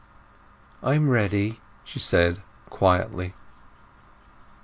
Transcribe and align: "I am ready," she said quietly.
"I 0.81 0.95
am 0.95 1.09
ready," 1.09 1.61
she 1.83 1.99
said 1.99 2.41
quietly. 2.71 3.35